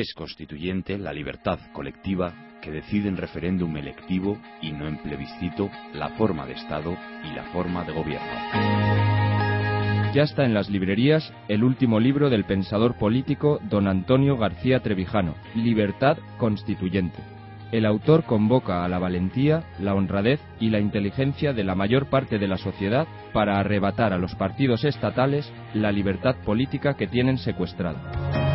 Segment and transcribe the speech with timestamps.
[0.00, 6.10] es constituyente la libertad colectiva que decide en referéndum electivo y no en plebiscito la
[6.10, 8.26] forma de Estado y la forma de gobierno.
[10.14, 15.34] Ya está en las librerías el último libro del pensador político don Antonio García Trevijano,
[15.54, 17.22] Libertad Constituyente.
[17.72, 22.38] El autor convoca a la valentía, la honradez y la inteligencia de la mayor parte
[22.38, 28.45] de la sociedad para arrebatar a los partidos estatales la libertad política que tienen secuestrada.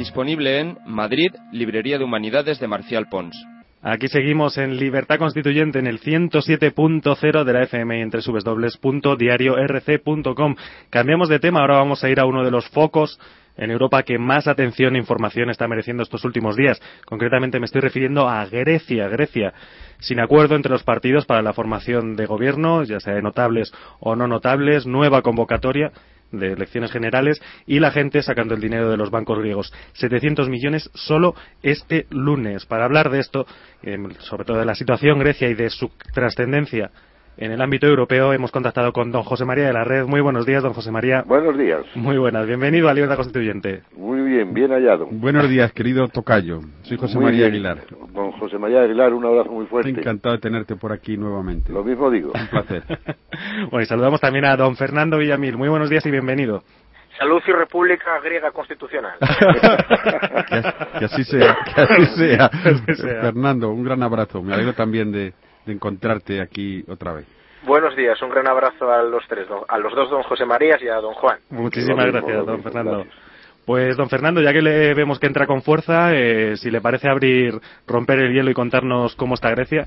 [0.00, 3.36] Disponible en Madrid, Librería de Humanidades de Marcial Pons.
[3.82, 10.56] Aquí seguimos en Libertad Constituyente en el 107.0 de la FM y entre www.diariorc.com.
[10.88, 13.20] Cambiamos de tema, ahora vamos a ir a uno de los focos
[13.58, 16.80] en Europa que más atención e información está mereciendo estos últimos días.
[17.04, 19.06] Concretamente me estoy refiriendo a Grecia.
[19.08, 19.52] Grecia,
[19.98, 24.16] sin acuerdo entre los partidos para la formación de gobierno, ya sea de notables o
[24.16, 25.92] no notables, nueva convocatoria
[26.32, 29.72] de elecciones generales y la gente sacando el dinero de los bancos griegos.
[29.94, 32.66] 700 millones solo este lunes.
[32.66, 33.46] Para hablar de esto,
[33.82, 36.90] eh, sobre todo de la situación Grecia y de su trascendencia
[37.40, 40.04] en el ámbito europeo, hemos contactado con don José María de la Red.
[40.04, 41.22] Muy buenos días, don José María.
[41.26, 41.80] Buenos días.
[41.94, 42.46] Muy buenas.
[42.46, 43.82] Bienvenido a Libertad Constituyente.
[43.96, 45.06] Muy bien, bien hallado.
[45.10, 46.60] Buenos días, querido Tocayo.
[46.82, 47.78] Soy José María Aguilar.
[48.12, 49.88] Don José María Aguilar, un abrazo muy fuerte.
[49.88, 51.72] Encantado de tenerte por aquí nuevamente.
[51.72, 52.32] Lo mismo digo.
[52.34, 52.82] Un placer.
[53.70, 55.56] bueno, y saludamos también a don Fernando Villamil.
[55.56, 56.62] Muy buenos días y bienvenido.
[57.18, 59.16] Salud y República Griega Constitucional.
[60.98, 62.50] que, así sea, que así sea.
[63.22, 64.42] Fernando, un gran abrazo.
[64.42, 65.32] Me alegro también de,
[65.70, 67.26] de encontrarte aquí otra vez.
[67.62, 70.88] Buenos días, un gran abrazo a los tres, a los dos don José Marías y
[70.88, 71.38] a don Juan.
[71.50, 73.06] Muchísimas gracias, don Fernando.
[73.66, 77.08] Pues, don Fernando, ya que le vemos que entra con fuerza, eh, si le parece
[77.08, 79.86] abrir, romper el hielo y contarnos cómo está Grecia.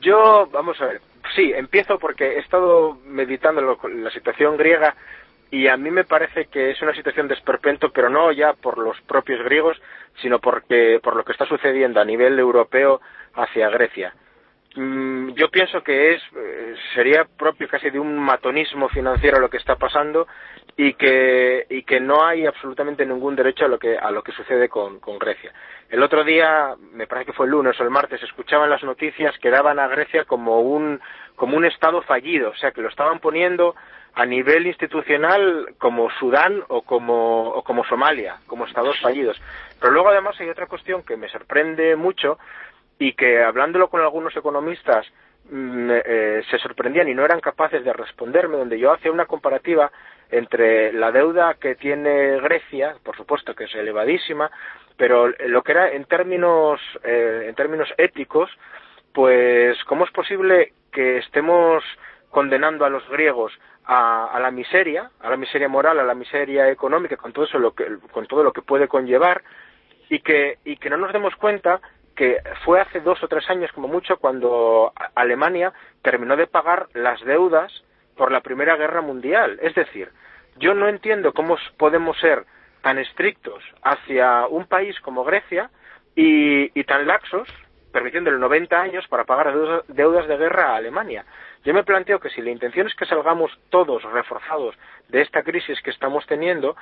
[0.00, 1.00] Yo, vamos a ver,
[1.34, 4.94] sí, empiezo porque he estado meditando la situación griega
[5.50, 8.78] y a mí me parece que es una situación de esperpento, pero no ya por
[8.78, 9.76] los propios griegos,
[10.22, 13.00] sino porque, por lo que está sucediendo a nivel europeo
[13.34, 14.12] hacia Grecia.
[14.74, 19.56] Mm, yo pienso que es eh, sería propio casi de un matonismo financiero lo que
[19.56, 20.28] está pasando
[20.76, 24.32] y que y que no hay absolutamente ningún derecho a lo que a lo que
[24.32, 25.52] sucede con, con Grecia.
[25.88, 29.36] El otro día, me parece que fue el lunes o el martes, escuchaban las noticias
[29.38, 31.00] que daban a Grecia como un
[31.34, 33.74] como un estado fallido, o sea, que lo estaban poniendo
[34.14, 39.40] a nivel institucional como Sudán o como, o como Somalia, como estados fallidos.
[39.80, 42.38] Pero luego además hay otra cuestión que me sorprende mucho
[42.98, 45.06] y que hablándolo con algunos economistas
[45.50, 49.90] mm, eh, se sorprendían y no eran capaces de responderme, donde yo hacía una comparativa
[50.30, 54.50] entre la deuda que tiene Grecia, por supuesto que es elevadísima,
[54.96, 58.50] pero lo que era en términos, eh, en términos éticos,
[59.14, 61.82] pues cómo es posible que estemos
[62.30, 63.52] condenando a los griegos
[63.84, 67.58] a, a, la miseria, a la miseria moral, a la miseria económica, con todo eso
[67.58, 69.42] lo que, con todo lo que puede conllevar,
[70.10, 71.80] y que, y que no nos demos cuenta
[72.18, 77.20] que fue hace dos o tres años como mucho cuando Alemania terminó de pagar las
[77.24, 77.72] deudas
[78.16, 79.56] por la Primera Guerra Mundial.
[79.62, 80.10] Es decir,
[80.56, 82.44] yo no entiendo cómo podemos ser
[82.82, 85.70] tan estrictos hacia un país como Grecia
[86.16, 87.48] y, tan laxos,
[87.92, 89.54] permitiéndole 90 años para pagar
[89.86, 91.24] deudas de guerra a Alemania.
[91.64, 94.74] Yo me planteo que si la intención es que salgamos todos reforzados
[95.08, 96.74] de esta crisis que estamos teniendo,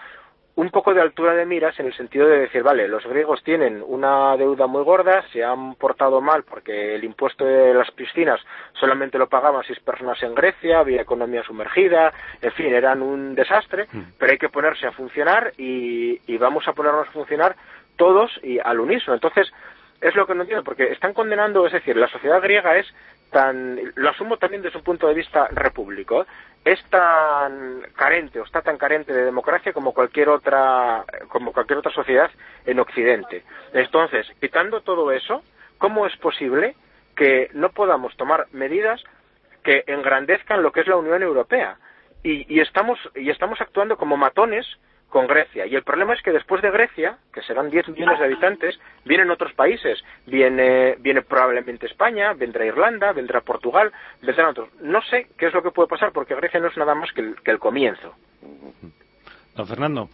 [0.57, 3.85] un poco de altura de miras en el sentido de decir, vale, los griegos tienen
[3.87, 8.41] una deuda muy gorda, se han portado mal porque el impuesto de las piscinas
[8.73, 13.87] solamente lo pagaban seis personas en Grecia, había economía sumergida, en fin, eran un desastre,
[13.93, 14.01] mm.
[14.19, 17.55] pero hay que ponerse a funcionar y, y vamos a ponernos a funcionar
[17.97, 19.15] todos y al unísono.
[19.15, 19.53] Entonces,
[20.01, 22.87] es lo que no entiendo, porque están condenando, es decir, la sociedad griega es
[23.37, 26.25] tan, lo asumo también desde un punto de vista repúblico,
[26.65, 31.93] es tan carente o está tan carente de democracia como cualquier otra, como cualquier otra
[31.93, 32.31] sociedad
[32.65, 33.45] en Occidente.
[33.75, 35.43] Entonces, quitando todo eso,
[35.77, 36.77] ¿cómo es posible
[37.15, 39.05] que no podamos tomar medidas
[39.63, 41.77] que engrandezcan lo que es la Unión Europea?
[42.23, 44.67] Y, y estamos, y estamos actuando como matones
[45.09, 45.67] con Grecia.
[45.67, 49.31] Y el problema es que después de Grecia, que serán 10 millones de habitantes, vienen
[49.31, 50.03] otros países.
[50.27, 53.93] Viene, viene probablemente España, vendrá Irlanda, vendrá Portugal,
[54.23, 54.69] vendrán otros.
[54.83, 57.21] No sé qué es lo que puede pasar porque Grecia no es nada más que
[57.21, 58.15] el, que el comienzo.
[59.55, 60.09] Don Fernando.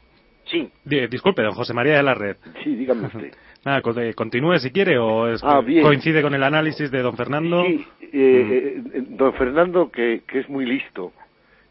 [0.44, 0.70] Sí.
[0.84, 2.36] disculpe, don José María de la Red.
[2.62, 3.32] Sí, dígame usted.
[3.64, 7.64] Nada, continúe si quiere o ah, coincide con el análisis de don Fernando.
[7.64, 11.12] Sí, eh, eh, don Fernando que, que es muy listo,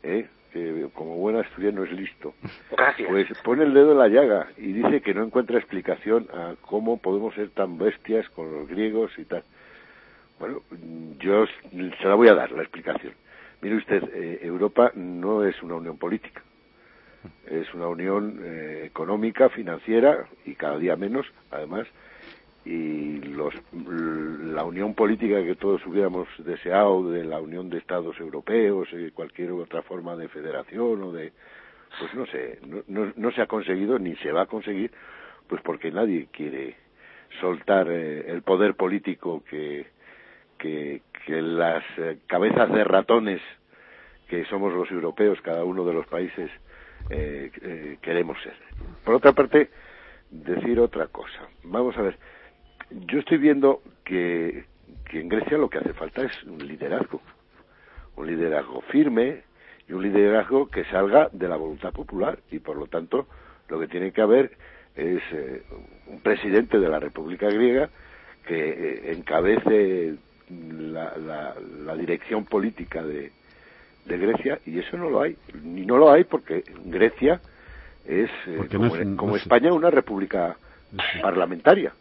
[0.01, 0.25] ¿eh?
[0.51, 2.33] Que como buena estudiante no es listo,
[3.07, 6.97] pues pone el dedo en la llaga y dice que no encuentra explicación a cómo
[6.97, 9.43] podemos ser tan bestias con los griegos y tal.
[10.39, 10.61] Bueno,
[11.19, 13.13] yo se la voy a dar la explicación.
[13.61, 16.41] Mire usted, eh, Europa no es una unión política.
[17.45, 21.87] Es una unión eh, económica, financiera y cada día menos, además,
[22.63, 28.87] y los, la unión política que todos hubiéramos deseado de la unión de Estados europeos
[28.93, 31.33] y cualquier otra forma de federación o de
[31.99, 34.91] pues no sé no, no, se ha conseguido ni se va a conseguir
[35.47, 36.75] pues porque nadie quiere
[37.39, 39.87] soltar eh, el poder político que
[40.59, 43.41] que, las eh, cabezas de ratones
[44.27, 46.51] que somos los europeos cada uno de los países
[47.09, 48.53] eh, queremos ser.
[49.03, 49.69] Por otra parte
[50.29, 51.47] decir otra cosa.
[51.63, 52.17] Vamos a ver
[52.91, 54.65] yo estoy viendo que,
[55.11, 57.21] en Grecia lo que hace falta es un liderazgo,
[58.15, 59.43] un liderazgo firme
[59.87, 63.27] y un liderazgo que salga de la voluntad popular y por lo tanto
[63.69, 64.51] lo que tiene que haber
[64.95, 65.63] es eh,
[66.07, 67.89] un presidente de la República Griega
[68.45, 70.15] que eh, encabece
[70.49, 71.15] la,
[71.85, 73.31] la, dirección política de,
[74.05, 75.37] de Grecia y eso no lo hay.
[75.63, 77.39] Ni no lo hay porque Grecia
[78.05, 78.67] es, eh,
[79.15, 80.57] como, España una república
[81.21, 81.93] parlamentaria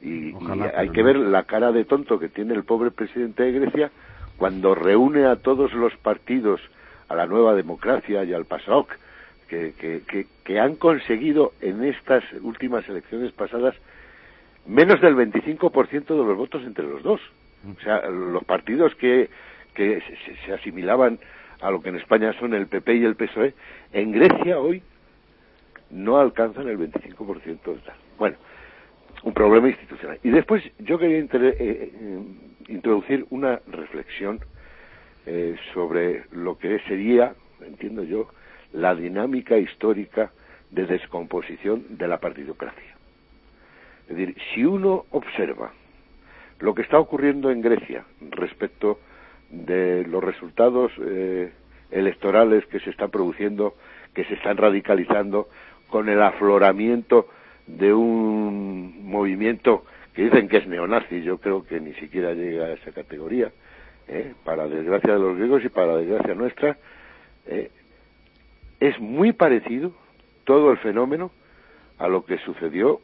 [0.00, 0.34] y,
[0.74, 3.90] hay que ver la cara de tonto que tiene el pobre presidente de Grecia
[4.36, 6.60] cuando reúne a todos los partidos,
[7.08, 8.90] a la nueva democracia y al PASOK,
[9.48, 13.74] que, que, que, han conseguido en estas últimas elecciones pasadas
[14.66, 17.20] menos del 25% de los votos entre los dos.
[17.64, 19.30] O sea, los partidos que,
[19.74, 20.02] que
[20.44, 21.18] se, asimilaban
[21.60, 23.54] a lo que en España son el PP y el PSOE,
[23.92, 24.82] en Grecia hoy
[25.90, 27.96] no alcanzan el 25% de tal.
[28.18, 28.36] Bueno,
[29.22, 30.18] un problema institucional.
[30.22, 32.22] Y después yo quería eh, eh,
[32.68, 34.40] introducir una reflexión
[35.26, 38.28] eh, sobre lo que sería, entiendo yo,
[38.72, 40.32] la dinámica histórica
[40.70, 42.96] de descomposición de la partidocracia.
[44.08, 45.72] Es decir, si uno observa
[46.60, 49.00] lo que está ocurriendo en Grecia respecto
[49.50, 50.92] de los resultados
[51.90, 53.74] electorales que se están produciendo,
[54.14, 55.48] que se están radicalizando,
[55.88, 57.28] con el afloramiento
[57.66, 59.84] de un movimiento
[60.14, 63.50] que dicen que es neonazi, yo creo que ni siquiera llega a esa categoría,
[64.08, 64.32] ¿eh?
[64.44, 66.78] para desgracia de los griegos y para desgracia nuestra,
[67.46, 67.70] ¿eh?
[68.80, 69.92] es muy parecido
[70.44, 71.30] todo el fenómeno
[71.98, 73.00] a lo que sucedió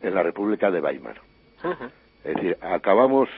[0.00, 1.20] en la República de Weimar.
[2.24, 3.28] Es decir, acabamos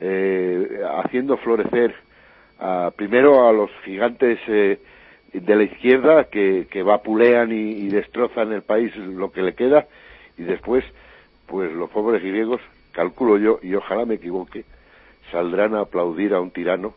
[0.00, 1.94] eh, haciendo florecer
[2.96, 4.38] primero a los gigantes
[5.32, 9.86] de la izquierda que, que vapulean y, y, destrozan el país lo que le queda
[10.36, 10.84] y después
[11.46, 12.60] pues los pobres griegos,
[12.92, 14.64] calculo yo, y ojalá me equivoque,
[15.32, 16.94] saldrán a aplaudir a un tirano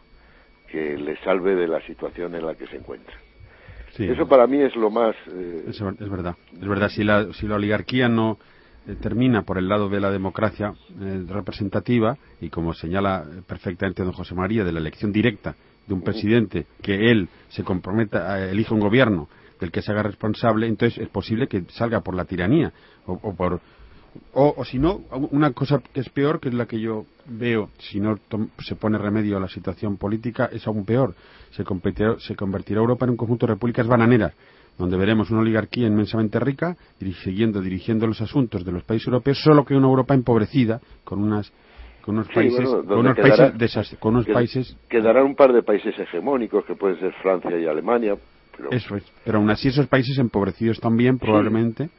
[0.69, 3.15] que les salve de la situación en la que se encuentra.
[3.97, 5.15] Eso para mí es lo más...
[5.27, 6.89] Eh, es, verdad, es verdad.
[6.89, 8.37] Si la, si la oligarquía no
[8.87, 14.13] eh, termina por el lado de la democracia eh, representativa, y como señala perfectamente don
[14.13, 15.55] José María, de la elección directa
[15.91, 19.27] de un presidente, que él se comprometa, elija un gobierno
[19.59, 22.71] del que se haga responsable, entonces es posible que salga por la tiranía
[23.05, 23.59] o, por
[24.33, 25.01] o, si no,
[25.31, 28.19] una cosa que es peor, que es la que yo veo, si no
[28.59, 31.15] se pone remedio a la situación política, es aún peor.
[31.51, 31.63] Se,
[32.19, 34.33] se convertirá Europa en un conjunto de repúblicas bananeras,
[34.77, 39.63] donde veremos una oligarquía inmensamente rica, dirigiendo, dirigiendo los asuntos de los países europeos, solo
[39.63, 41.53] que una Europa empobrecida, con unas
[42.01, 46.65] con unos países, con unos países, con unos países quedarán un par de países hegemónicos
[46.65, 48.15] que pueden ser Francia y Alemania
[48.56, 48.71] pero...
[48.71, 51.89] eso es pero aún así esos países empobrecidos también probablemente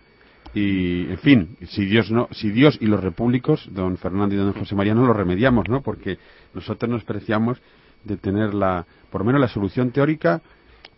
[0.55, 4.53] y en fin si Dios no si Dios y los repúblicos don Fernando y don
[4.53, 6.19] José María no lo remediamos no porque
[6.55, 7.61] nosotros nos preciamos
[8.05, 10.43] de tener la por lo menos la solución teórica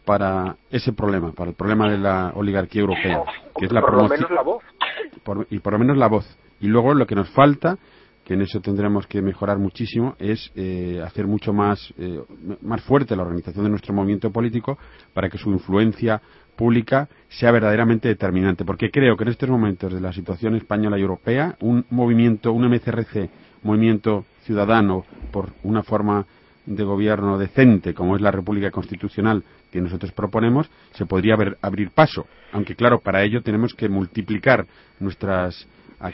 [0.05, 3.23] para ese problema para el problema de la oligarquía europea
[3.59, 4.63] que es la por lo menos la voz.
[5.51, 6.39] y por lo menos la voz.
[6.61, 7.79] Y luego lo que nos falta
[8.25, 12.21] que en eso tendremos que mejorar muchísimo, es eh, hacer mucho más, eh,
[12.63, 14.79] más fuerte la organización de nuestro movimiento político
[15.13, 16.23] para que su influencia
[16.57, 18.65] pública sea verdaderamente determinante.
[18.65, 22.67] Porque creo que en estos momentos de la situación española y europea, un movimiento, un
[22.69, 23.29] MCRC,
[23.63, 26.27] movimiento ciudadano, por una forma
[26.67, 32.27] de gobierno decente, como es la República Constitucional que nosotros proponemos, se podría abrir paso.
[32.53, 34.67] Aunque, claro, para ello tenemos que multiplicar
[35.01, 35.67] nuestras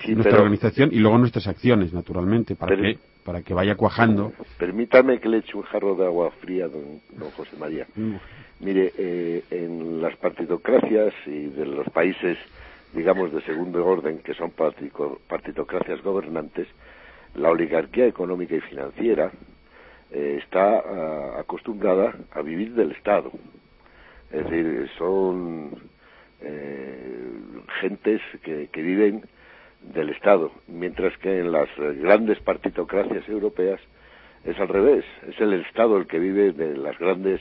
[0.09, 4.33] nuestra organización y luego nuestras acciones, naturalmente, para que para que vaya cuajando.
[4.59, 7.87] Permítame que le eche un jarro de agua fría, don, don José María.
[7.95, 8.15] Mm.
[8.61, 12.39] Mire, eh, en las partidocracias y de los países,
[12.93, 16.69] digamos, de segundo orden, que son partidocracias gobernantes,
[17.35, 19.31] la oligarquía económica y financiera
[20.11, 23.31] eh, está ah, acostumbrada a vivir del Estado.
[24.33, 25.71] Es decir, son
[26.41, 27.33] eh,
[27.81, 29.23] gentes que, que viven
[29.83, 33.81] del Estado, mientras que en las grandes partitocracias europeas
[34.45, 37.41] es al revés, es el Estado el que vive de las grandes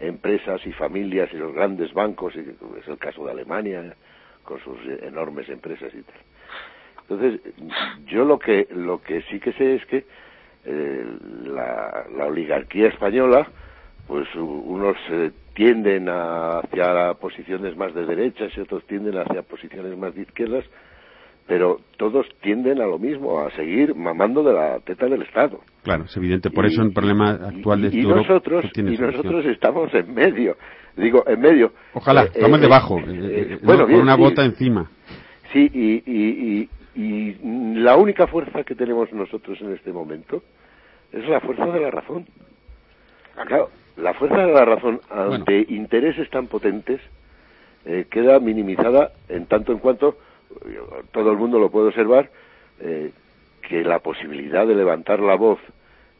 [0.00, 3.94] empresas y familias y los grandes bancos, y es el caso de Alemania,
[4.42, 6.20] con sus enormes empresas y tal.
[7.02, 7.40] Entonces,
[8.06, 10.04] yo lo que, lo que sí que sé es que
[10.64, 11.06] eh,
[11.44, 13.46] la, oligarquía española,
[14.06, 20.14] pues unos eh, tienden hacia posiciones más de derechas y otros tienden hacia posiciones más
[20.14, 20.64] de izquierdas,
[21.46, 25.60] pero todos tienden a lo mismo, a seguir mamando de la teta del Estado.
[25.82, 26.50] Claro, es evidente.
[26.50, 30.56] Por eso el problema actual de y, y nosotros y nosotros estamos en medio.
[30.96, 31.72] Digo, en medio.
[31.92, 33.00] Ojalá, eh, estamos debajo.
[33.62, 34.90] bueno, con una bota encima.
[35.52, 37.36] Sí, y, y
[37.74, 40.42] la única fuerza que tenemos nosotros en este momento
[41.12, 42.26] es la fuerza de la razón.
[43.46, 47.00] Claro, la fuerza de la razón ante intereses tan potentes
[47.84, 50.18] eh, queda minimizada en tanto en cuanto
[51.12, 52.30] todo el mundo lo puede observar
[52.80, 53.12] eh,
[53.68, 55.58] que la posibilidad de levantar la voz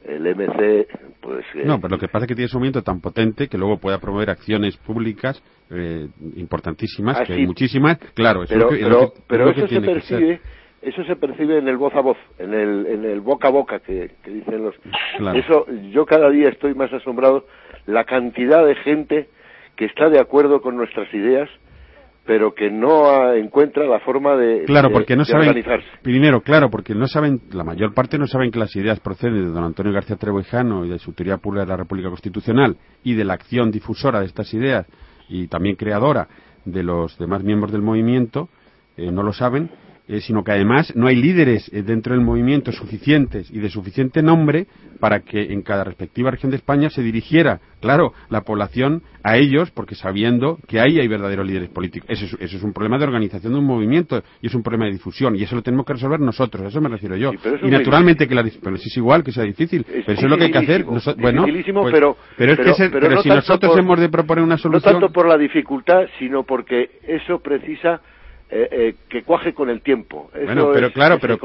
[0.05, 0.87] el MC,
[1.23, 1.47] pues...
[1.55, 3.79] Eh, no, pero lo que pasa es que tiene ese movimiento tan potente que luego
[3.79, 5.43] pueda promover acciones públicas
[6.37, 8.45] importantísimas, ah, que hay muchísimas, claro.
[8.47, 10.41] Pero, pero, eso se percibe
[10.85, 13.81] eso se percibe en el voz a voz, en el, en el boca a boca
[13.81, 14.75] que, dicen los.
[15.35, 17.47] Eso, yo cada día estoy más asombrado
[17.87, 19.29] la cantidad de gente
[19.76, 21.49] que está de acuerdo con nuestras ideas,
[22.26, 25.87] pero que no encuentra la forma de, claro, porque no saben, organizarse.
[26.02, 29.50] Primero, claro, porque no saben, la mayor parte no saben que las ideas proceden de
[29.50, 33.25] don Antonio García Trebojano y de su teoría pura de la República Constitucional y de
[33.25, 34.87] la acción difusora de estas ideas
[35.28, 36.28] y también creadora
[36.64, 38.49] de los demás miembros del movimiento,
[38.97, 39.71] eh, no lo saben
[40.06, 44.23] eh, sino que además no hay líderes eh, dentro del movimiento suficientes y de suficiente
[44.23, 44.66] nombre
[45.00, 49.70] para que en cada respectiva región de España se dirigiera, claro, la población a ellos,
[49.70, 52.08] porque sabiendo que ahí hay verdaderos líderes políticos.
[52.11, 55.37] Eso es, un problema de organización de un movimiento y es un problema de difusión
[55.37, 57.32] y eso lo tenemos que resolver nosotros, a eso me refiero yo.
[57.62, 60.44] y naturalmente que la, pero es igual que sea difícil, pero eso es lo que
[60.44, 60.84] hay que hacer.
[60.84, 64.94] bueno, pues, pero, pero, es que pero, si nosotros hemos de proponer una solución.
[64.94, 68.02] No tanto por la dificultad, sino porque eso precisa
[68.50, 70.30] eh, eh, que cuaje con el tiempo.
[70.32, 71.38] bueno, pero claro, pero, y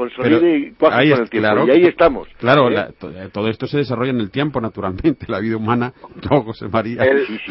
[0.90, 1.66] ahí con el tiempo.
[1.66, 2.28] y ahí estamos.
[2.38, 2.92] Claro, ¿eh?
[3.32, 5.92] todo esto se desarrolla en el tiempo, naturalmente, la vida humana,
[6.30, 7.02] no, José María.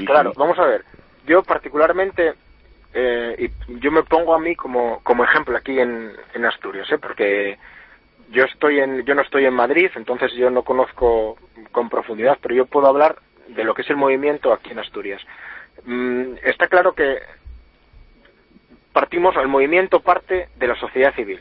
[0.05, 0.85] claro, vamos a ver.
[1.27, 2.33] Yo particularmente,
[3.37, 7.57] y yo me pongo a mí como, como ejemplo aquí en, en Asturias, porque
[8.31, 11.37] yo estoy en, yo no estoy en Madrid, entonces yo no conozco
[11.71, 15.21] con profundidad, pero yo puedo hablar de lo que es el movimiento aquí en Asturias.
[15.85, 17.17] Mm, está claro que
[18.99, 21.39] partimos, el movimiento parte de la sociedad civil,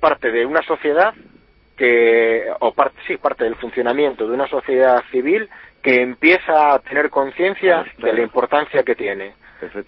[0.00, 1.14] parte de una sociedad
[1.76, 5.48] que, o parte, sí, parte del funcionamiento de una sociedad civil
[5.80, 9.34] que empieza a tener conciencia de la importancia que tiene.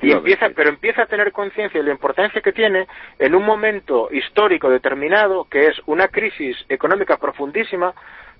[0.00, 2.86] Y empieza, pero empieza a tener conciencia de la importancia que tiene
[3.18, 7.94] en un momento histórico determinado, que es una crisis económica profundísima,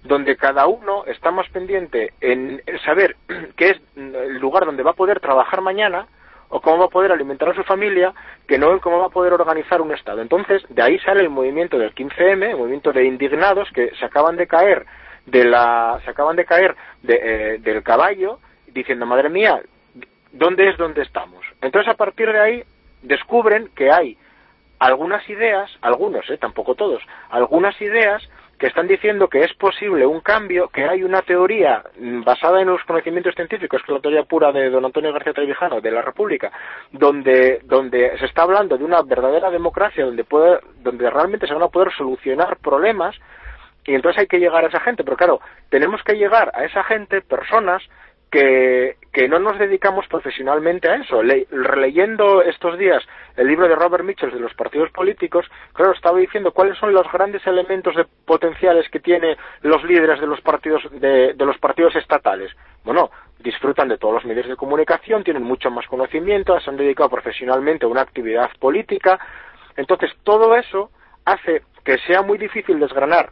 [0.05, 3.17] donde cada uno está más pendiente en saber
[3.57, 6.07] qué es el lugar donde va a poder trabajar mañana,
[6.51, 8.13] o cómo va a poder alimentar a su familia
[8.47, 10.21] que no en cómo va a poder organizar un Estado.
[10.21, 14.37] Entonces, de ahí sale el movimiento del 15M, el movimiento de indignados que se acaban
[14.37, 14.85] de caer
[15.27, 16.77] de la, se acaban de caer
[17.07, 19.61] eh, del caballo diciendo, madre mía,
[20.33, 21.45] ¿dónde es donde estamos?
[21.61, 22.65] Entonces, a partir de ahí,
[23.03, 24.17] descubren que hay
[24.79, 28.29] algunas ideas, algunos, eh, tampoco todos, algunas ideas
[28.61, 32.85] que están diciendo que es posible un cambio, que hay una teoría basada en los
[32.85, 36.53] conocimientos científicos, que es la teoría pura de don Antonio García Trevijano, de la República,
[36.93, 41.63] donde, donde se está hablando de una verdadera democracia, donde, puede, donde realmente se van
[41.63, 43.17] a poder solucionar problemas,
[43.87, 45.05] y entonces hay que llegar a esa gente.
[45.05, 45.41] Pero claro,
[45.71, 47.83] tenemos que llegar a esa gente, personas,
[48.31, 51.23] que, que no nos dedicamos profesionalmente a eso.
[51.51, 53.03] releyendo estos días
[53.37, 57.11] el libro de Robert Mitchell de los partidos políticos, claro, estaba diciendo cuáles son los
[57.11, 61.97] grandes elementos de potenciales que tienen los líderes de los partidos de, de los partidos
[61.97, 62.53] estatales.
[62.85, 67.11] Bueno, disfrutan de todos los medios de comunicación, tienen mucho más conocimiento, se han dedicado
[67.11, 69.19] profesionalmente a una actividad política.
[69.77, 70.91] Entonces, todo eso
[71.25, 73.31] hace que sea muy difícil desgranar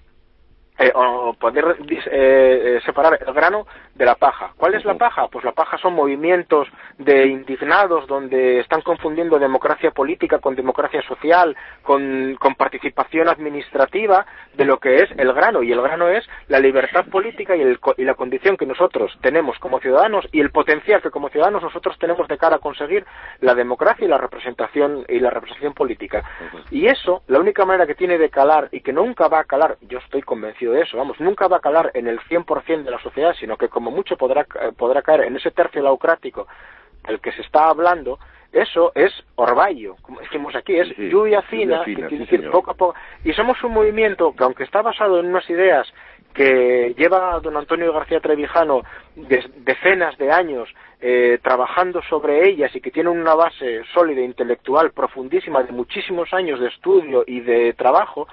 [0.78, 4.52] eh, o poder eh, eh, separar el grano de la paja.
[4.56, 5.26] ¿Cuál es la paja?
[5.26, 6.68] Pues la paja son movimientos
[6.98, 14.64] de indignados donde están confundiendo democracia política con democracia social, con, con participación administrativa de
[14.64, 15.64] lo que es el grano.
[15.64, 19.58] Y el grano es la libertad política y, el, y la condición que nosotros tenemos
[19.58, 23.04] como ciudadanos y el potencial que como ciudadanos nosotros tenemos de cara a conseguir
[23.40, 26.22] la democracia y la representación y la representación política.
[26.70, 29.76] Y eso, la única manera que tiene de calar y que nunca va a calar,
[29.80, 33.00] yo estoy convencido de eso, vamos, nunca va a calar en el 100% de la
[33.00, 36.46] sociedad, sino que como mucho podrá, eh, podrá caer en ese tercio laucrático
[37.06, 38.18] del que se está hablando,
[38.52, 42.74] eso es orvallo, como decimos aquí, es lluvia fina, que tiene que ir poco a
[42.74, 42.94] poco.
[43.22, 45.86] Y somos un movimiento que, aunque está basado en unas ideas
[46.32, 48.82] que lleva don Antonio García Trevijano
[49.16, 50.68] decenas de años
[51.00, 56.58] eh, trabajando sobre ellas y que tiene una base sólida, intelectual, profundísima, de muchísimos años
[56.60, 58.28] de estudio y de trabajo,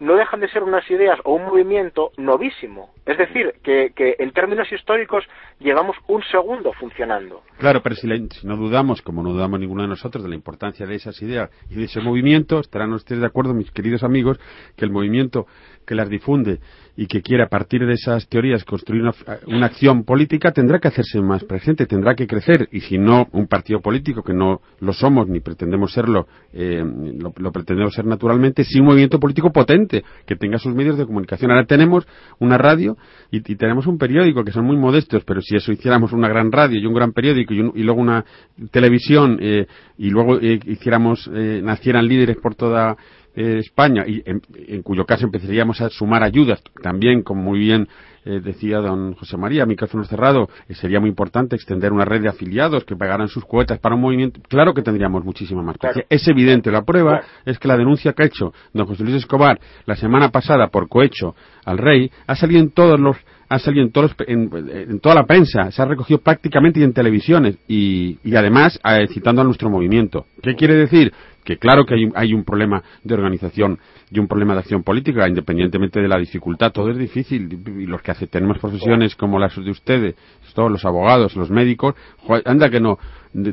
[0.00, 2.90] no dejan de ser unas ideas o un movimiento novísimo.
[3.06, 5.24] Es decir, que, en términos históricos
[5.58, 7.42] llevamos un segundo funcionando.
[7.58, 8.06] Claro, pero si,
[8.44, 11.74] no dudamos, como no dudamos ninguno de nosotros, de la importancia de esas ideas y
[11.74, 14.38] de ese movimiento, estarán ustedes de acuerdo, mis queridos amigos,
[14.76, 15.46] que el movimiento
[15.86, 16.60] que las difunde
[16.96, 19.02] y que quiere a partir de esas teorías construir
[19.46, 23.46] una, acción política tendrá que hacerse más presente, tendrá que crecer y si no un
[23.46, 28.80] partido político que no lo somos ni pretendemos serlo, eh, lo, pretendemos ser naturalmente, sí
[28.80, 31.50] un movimiento político potente que tenga sus medios de comunicación.
[31.50, 32.06] Ahora tenemos
[32.38, 32.89] una radio
[33.30, 36.78] y, tenemos un periódico que son muy modestos, pero si eso hiciéramos una gran radio
[36.78, 38.24] y un gran periódico y, luego una
[38.70, 39.66] televisión eh,
[39.98, 42.96] y luego eh, hiciéramos nacieran líderes por toda
[43.34, 47.88] eh, España, y en, cuyo caso empezaríamos a sumar ayudas, también, como muy bien
[48.24, 52.28] eh, decía don José María, micrófono cerrado, eh, sería muy importante extender una red de
[52.28, 54.40] afiliados que pagaran sus cuotas para un movimiento.
[54.48, 55.76] Claro que tendríamos muchísima más.
[56.08, 56.70] Es evidente.
[56.70, 60.30] La prueba es que la denuncia que ha hecho don José Luis Escobar la semana
[60.30, 61.34] pasada por cohecho
[61.64, 63.16] al rey ha salido en todos los
[63.50, 67.58] ha salido en, todos, en, toda la prensa, se ha recogido prácticamente y en televisiones
[67.66, 68.80] y, además
[69.12, 70.24] citando a nuestro movimiento.
[70.40, 71.12] ¿Qué quiere decir?
[71.42, 73.78] que claro que hay, un problema de organización
[74.10, 78.02] y un problema de acción política, independientemente de la dificultad, todo es difícil y los
[78.02, 80.14] que hace, tenemos profesiones como las de ustedes,
[80.54, 81.94] todos los abogados, los médicos,
[82.44, 82.98] anda que no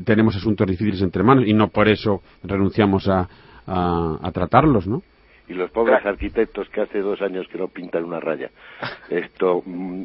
[0.03, 3.29] tenemos asuntos difíciles entre manos y no por eso renunciamos a
[4.33, 5.01] tratarlos, ¿no?
[5.47, 8.49] Y los pobres arquitectos que hace dos años que no pintan una raya.
[9.09, 10.03] Esto, mm,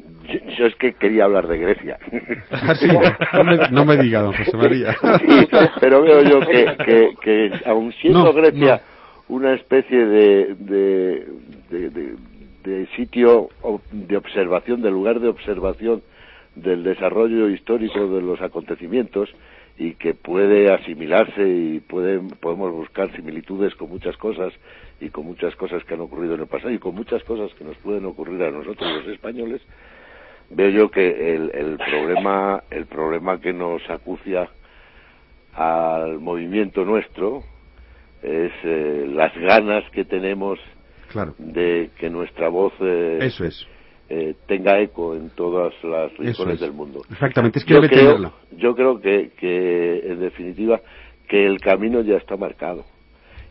[0.56, 1.98] yo, es que quería hablar de Grecia.
[2.52, 4.94] Ah, no, me, diga, don José María.
[5.80, 8.82] pero veo yo que, que, que aun siendo Grecia
[9.28, 11.26] una especie de, de,
[11.70, 12.14] de,
[12.62, 13.48] de sitio
[13.90, 16.02] de observación, de lugar de observación
[16.54, 19.30] del desarrollo histórico de los acontecimientos,
[19.78, 24.52] y que puede asimilarse y puede, podemos buscar similitudes con muchas cosas
[25.00, 27.64] y con muchas cosas que han ocurrido en el pasado y con muchas cosas que
[27.64, 29.62] nos pueden ocurrir a nosotros los españoles,
[30.50, 34.48] veo yo que el, el problema el problema que nos acucia
[35.54, 37.42] al movimiento nuestro
[38.22, 40.58] es eh, las ganas que tenemos
[41.38, 43.66] de que nuestra voz eh, Eso es
[44.14, 47.00] eh, tenga eco en todas las regiones del mundo.
[47.10, 50.82] Exactamente, es que yo creo, Yo creo que, que, en definitiva,
[51.26, 52.84] que el camino ya está marcado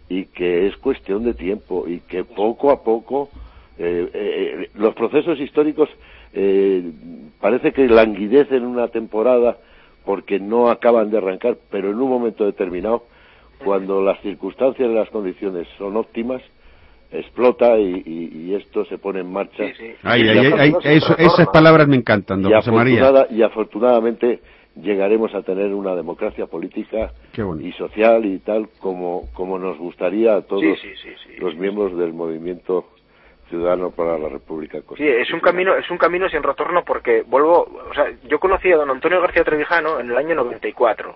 [0.07, 3.31] y que es cuestión de tiempo y que poco a poco
[3.79, 5.89] eh, eh, los procesos históricos
[7.39, 9.57] parece que languidecen una temporada
[10.05, 13.05] porque no acaban de arrancar, pero en un momento determinado,
[13.65, 16.43] cuando las circunstancias y las condiciones son óptimas,
[17.11, 19.63] explota y, esto se pone en marcha.
[19.63, 23.27] esas palabras me encantan, don José María.
[23.29, 24.39] Y afortunadamente
[24.75, 27.11] llegaremos a tener una democracia política
[27.59, 30.63] y social y tal como, como nos gustaría a todos
[31.39, 32.85] los miembros del movimiento
[33.49, 37.67] ciudadano para la República Sí, es un camino, es un camino sin retorno porque vuelvo,
[37.89, 41.15] o sea, yo conocí a don Antonio García Trevijano en el año 94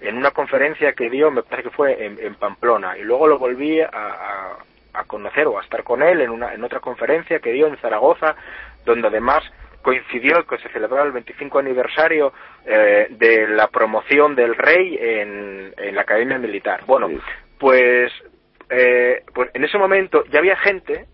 [0.00, 3.80] en una conferencia que dio, me parece que fue en, Pamplona, y luego lo volví
[3.80, 4.58] a, a
[5.04, 8.36] conocer o a estar con él en, una, en otra conferencia que dio en Zaragoza,
[8.84, 9.42] donde además
[9.82, 12.32] coincidió que se celebraba el 25 aniversario
[12.66, 16.82] eh, de la promoción del rey en, en la Academia Militar.
[16.86, 17.08] Bueno,
[17.58, 18.12] pues,
[18.70, 21.06] eh, pues en ese momento ya había gente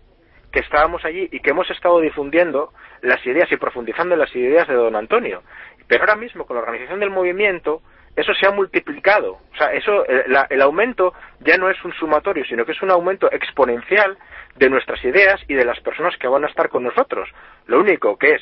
[0.51, 2.71] que estábamos allí y que hemos estado difundiendo
[3.01, 5.43] las ideas y profundizando en las ideas de don Antonio.
[5.87, 7.81] Pero ahora mismo, con la organización del movimiento,
[8.15, 9.33] eso se ha multiplicado.
[9.53, 12.91] O sea, eso, eh, el, aumento ya no es un sumatorio, sino que es un
[12.91, 14.17] aumento exponencial
[14.55, 17.29] de nuestras ideas y de las personas que van a estar con nosotros.
[17.67, 18.41] Lo único que es,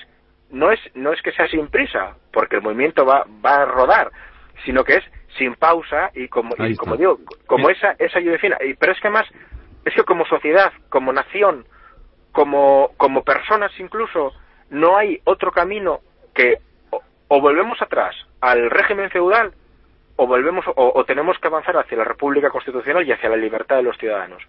[0.51, 4.11] no es, no es que sea sin prisa, porque el movimiento va, va a rodar,
[4.63, 5.03] sino que es
[5.37, 8.39] sin pausa y como, como digo, como esa, esa lluvia.
[8.61, 9.25] Y, pero es que más,
[9.85, 11.65] es que como sociedad, como nación,
[12.31, 14.33] como, como personas incluso,
[14.69, 15.99] no hay otro camino
[16.35, 16.57] que
[17.27, 19.53] o volvemos atrás al régimen feudal
[20.15, 23.83] o volvemos o, tenemos que avanzar hacia la República Constitucional y hacia la libertad de
[23.83, 24.43] los ciudadanos.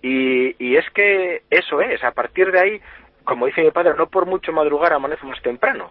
[0.00, 2.80] Y, y es que eso es, a partir de ahí,
[3.24, 5.90] como dice mi padre, no por mucho madrugar amanece más temprano.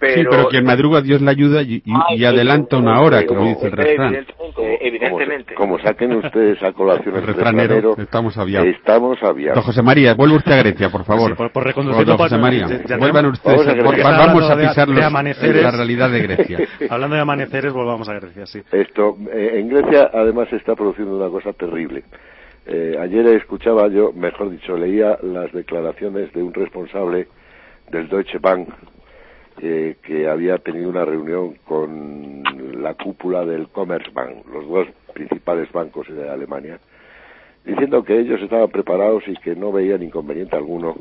[0.00, 1.82] Sí, pero quien madruga Dios le ayuda y,
[2.24, 4.14] adelanta una hora, como dice el refrán.
[4.14, 5.54] Evidentemente, evidentemente.
[5.54, 8.68] Como, saquen ustedes a colación el refranero, estamos aviados.
[8.68, 9.56] Estamos aviados.
[9.56, 11.36] Don José María, vuelve usted a Grecia, por favor.
[11.36, 12.16] por, por reconducirlo.
[12.16, 12.66] José María,
[12.98, 13.84] vuelvan ustedes.
[13.84, 16.58] Vamos a, pisar la realidad de Grecia.
[16.90, 18.60] Hablando de amaneceres, volvamos a Grecia, sí.
[18.72, 22.04] Esto, eh, en Grecia además se está produciendo una cosa terrible.
[22.66, 27.26] Eh, ayer escuchaba yo, mejor dicho, leía las declaraciones de un responsable
[27.90, 28.68] del Deutsche Bank
[29.62, 32.42] eh, que había tenido una reunión con
[32.82, 36.78] la cúpula del Commerzbank, los dos principales bancos de Alemania,
[37.64, 40.96] diciendo que ellos estaban preparados y que no veían inconveniente alguno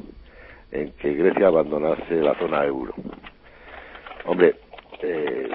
[0.72, 2.94] en que Grecia abandonase la zona euro.
[4.26, 4.56] Hombre,
[5.02, 5.50] eh,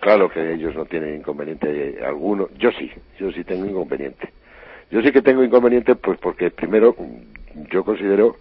[0.00, 2.48] claro que ellos no tienen inconveniente alguno.
[2.58, 4.28] Yo sí, yo sí tengo inconveniente.
[4.90, 6.94] Yo sí que tengo inconveniente, pues porque primero
[7.70, 8.36] yo considero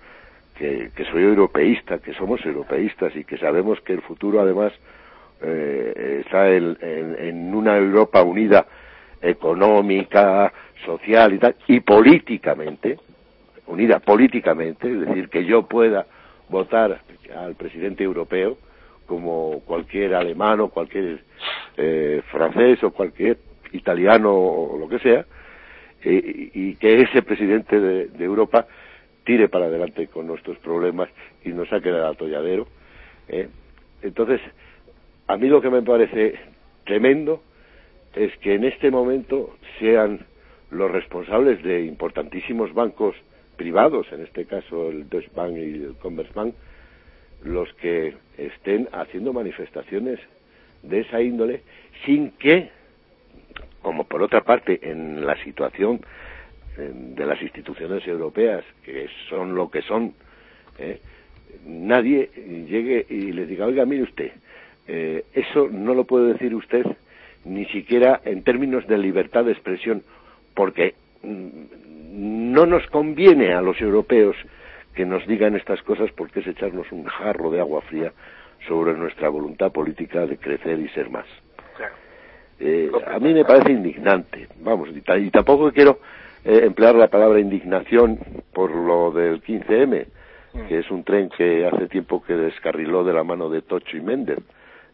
[0.53, 4.71] que, soy europeísta, que somos europeístas y que sabemos que el futuro además
[5.41, 8.65] eh, está en, una Europa unida
[9.21, 10.51] económica,
[10.85, 12.97] social y tal, y políticamente,
[13.67, 16.05] unida políticamente, es decir, que yo pueda
[16.49, 17.01] votar
[17.35, 18.57] al presidente europeo
[19.05, 21.23] como cualquier alemán cualquier
[21.77, 23.37] eh, francés o cualquier
[23.71, 25.25] italiano o lo que sea,
[26.03, 28.67] eh, y que ese presidente de Europa
[29.23, 31.09] tire para adelante con nuestros problemas
[31.43, 32.67] y nos saque del atolladero.
[33.27, 33.47] ¿eh?
[34.01, 34.41] Entonces,
[35.27, 36.35] a mí lo que me parece
[36.85, 37.41] tremendo
[38.15, 40.25] es que en este momento sean
[40.71, 43.15] los responsables de importantísimos bancos
[43.55, 46.53] privados, en este caso el Deutsche Bank y el Commerzbank,
[47.43, 50.19] los que estén haciendo manifestaciones
[50.81, 51.61] de esa índole
[52.05, 52.69] sin que,
[53.81, 56.01] como por otra parte en la situación
[56.77, 60.13] de las instituciones europeas, que son lo que son,
[60.79, 60.99] ¿eh?
[61.65, 62.29] nadie
[62.67, 64.31] llegue y le diga, oiga, mire usted,
[64.87, 66.85] eh, eso no lo puede decir usted
[67.45, 70.03] ni siquiera en términos de libertad de expresión,
[70.55, 74.35] porque mm, no nos conviene a los europeos
[74.95, 78.13] que nos digan estas cosas porque es echarnos un jarro de agua fría
[78.67, 81.25] sobre nuestra voluntad política de crecer y ser más.
[82.59, 85.99] Eh, a mí me parece indignante, vamos, y tampoco quiero
[86.45, 88.19] eh, emplear la palabra indignación
[88.53, 90.07] por lo del 15M,
[90.53, 90.67] mm.
[90.67, 94.01] que es un tren que hace tiempo que descarriló de la mano de Tocho y
[94.01, 94.39] Méndez,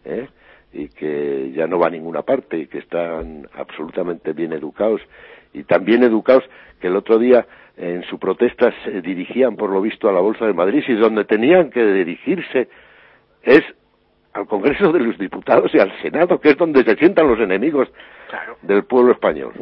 [0.05, 0.27] ¿eh?
[0.71, 5.01] y que ya no va a ninguna parte y que están absolutamente bien educados
[5.53, 6.43] y tan bien educados
[6.79, 10.45] que el otro día en su protesta se dirigían por lo visto a la Bolsa
[10.45, 12.67] de Madrid y donde tenían que dirigirse
[13.41, 13.63] es
[14.33, 17.89] al Congreso de los Diputados y al Senado, que es donde se sientan los enemigos
[18.61, 19.53] del pueblo español.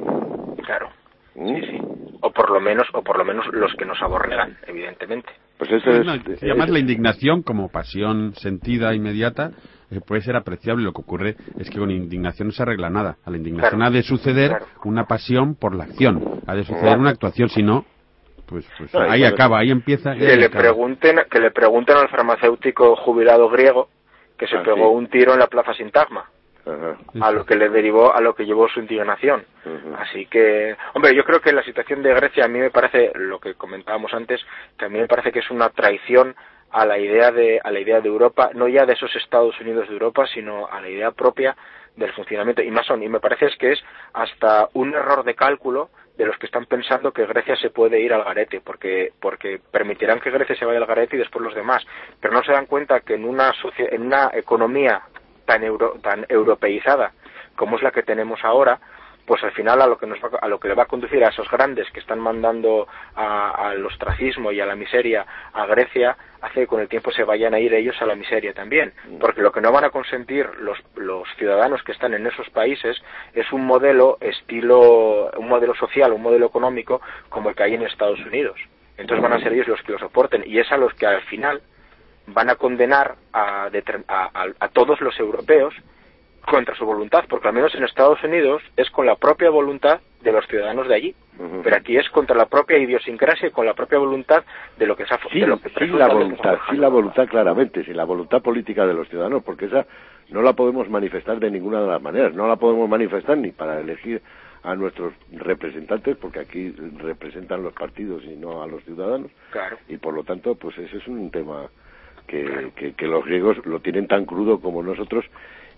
[0.66, 0.90] Claro.
[1.38, 1.78] Sí, sí.
[2.22, 5.30] O por lo menos, o por lo menos los que nos aborregan, evidentemente.
[5.58, 9.52] Pues eso es, y además la indignación como pasión sentida inmediata
[9.92, 10.84] eh, puede ser apreciable.
[10.84, 13.18] Lo que ocurre es que con indignación no se arregla nada.
[13.24, 17.12] A la indignación ha de suceder una pasión por la acción, ha de suceder una
[17.12, 17.86] actuación, si no,
[18.48, 20.16] pues, pues ahí acaba, ahí empieza.
[20.16, 23.90] que le pregunten, que le pregunten al farmacéutico jubilado griego
[24.38, 26.26] que se ah, pegó un tiro en la Plaza Sintagma
[27.22, 29.46] a lo que le derivó, a lo que llevó su indignación.
[29.98, 33.40] Así que, hombre, yo creo que la situación de Grecia a mí me parece, lo
[33.40, 34.42] que comentábamos antes,
[34.78, 36.36] que a mí me parece que es una traición
[36.72, 39.88] a la idea de, a la idea de Europa, no ya de esos Estados Unidos
[39.88, 41.56] de Europa, sino a la idea propia
[41.96, 42.62] del funcionamiento.
[42.62, 46.38] Y más aún, y me parece que es hasta un error de cálculo de los
[46.38, 50.56] que están pensando que Grecia se puede ir al garete, porque, porque permitirán que Grecia
[50.56, 51.86] se vaya al garete y después los demás.
[52.20, 55.04] Pero no se dan cuenta que en una, en una economía
[55.48, 55.64] tan,
[56.04, 57.14] tan europeizada
[57.56, 58.80] como es la que tenemos ahora,
[59.26, 61.30] pues al final a lo que nos a lo que le va a conducir a
[61.30, 66.68] esos grandes que están mandando al ostracismo y a la miseria a Grecia hace que
[66.68, 69.18] con el tiempo se vayan a ir ellos a la miseria también mm.
[69.18, 72.96] porque lo que no van a consentir los, los ciudadanos que están en esos países
[73.34, 77.82] es un modelo estilo un modelo social un modelo económico como el que hay en
[77.82, 78.58] Estados Unidos
[78.98, 81.22] entonces van a ser ellos los que lo soporten y es a los que al
[81.24, 81.62] final
[82.28, 85.74] van a condenar a, a, todos los europeos
[86.46, 90.32] contra su voluntad, porque al menos en Estados Unidos es con la propia voluntad de
[90.32, 91.16] los ciudadanos de allí,
[91.64, 94.44] pero aquí es contra la propia idiosincrasia y con la propia voluntad
[94.78, 97.28] de lo que se ha sí, de lo que sí la voluntad, sí la voluntad
[97.28, 99.86] claramente, sí la voluntad política de los ciudadanos, porque esa
[100.30, 103.80] no la podemos manifestar de ninguna de las maneras, no la podemos manifestar ni para
[103.80, 104.22] elegir
[104.64, 109.78] a nuestros representantes, porque aquí representan los partidos y no a los ciudadanos, claro.
[109.88, 111.70] y por lo tanto, pues ese es un tema
[112.28, 115.26] que, que, los griegos lo tienen tan crudo como nosotros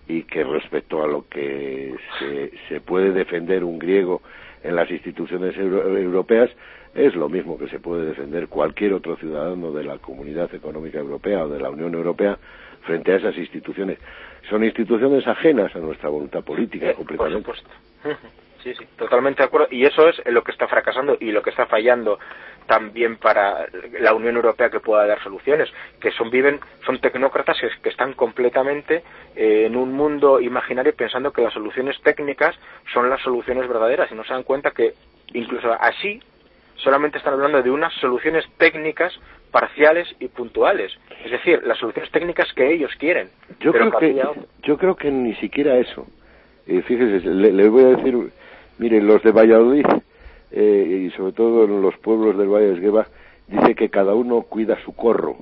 [0.08, 4.20] y que respecto a lo que se, se puede defender un griego
[4.62, 6.50] en las instituciones europeas
[6.94, 11.44] es lo mismo que se puede defender cualquier otro ciudadano de la Comunidad Económica Europea
[11.44, 12.36] o de la Unión Europea
[12.82, 13.98] frente a esas instituciones.
[14.48, 17.42] Son instituciones ajenas a nuestra voluntad política, eh, completamente.
[17.42, 18.28] Por supuesto.
[18.62, 19.68] Sí, sí, totalmente de acuerdo.
[19.70, 22.18] Y eso es lo que está fracasando y lo que está fallando
[22.66, 23.66] también para
[23.98, 25.68] la Unión Europea que pueda dar soluciones,
[26.00, 29.02] que son viven, son tecnócratas que, están completamente
[29.34, 32.54] eh, en un mundo imaginario pensando que las soluciones técnicas
[32.92, 34.94] son las soluciones verdaderas y no se dan cuenta que
[35.32, 36.22] incluso así
[36.76, 39.12] solamente están hablando de unas soluciones técnicas
[39.50, 40.92] parciales y puntuales,
[41.24, 43.30] es decir, las soluciones técnicas que ellos quieren.
[43.58, 44.22] Yo, creo, que,
[44.62, 46.06] yo creo que ni siquiera eso.
[46.66, 48.16] Eh, fíjese, le, voy a decir,
[48.80, 49.84] miren, los de Valladolid
[50.50, 53.06] eh, y sobre todo en los pueblos del Valle de Esgueva,
[53.46, 55.36] dice que cada uno cuida su corro,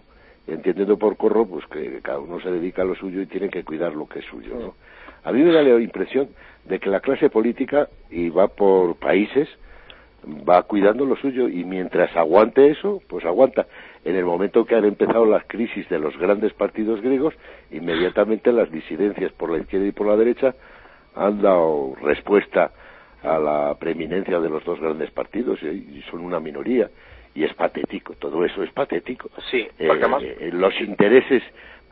[0.49, 3.63] entendiendo por corro pues que cada uno se dedica a lo suyo y tiene que
[3.63, 4.57] cuidar lo que es suyo.
[4.59, 4.75] ¿no?
[5.23, 6.29] A mí me da la impresión
[6.65, 9.49] de que la clase política, y va por países,
[10.27, 13.67] va cuidando lo suyo y mientras aguante eso, pues aguanta.
[14.05, 17.35] En el momento que han empezado las crisis de los grandes partidos griegos,
[17.71, 20.55] inmediatamente las disidencias por la izquierda y por la derecha
[21.15, 22.73] han dado respuesta
[23.23, 26.89] a la preeminencia de los dos grandes partidos y son una minoría
[27.39, 29.31] y es patético, todo eso es patético.
[29.51, 31.43] Sí, porque eh, eh, los intereses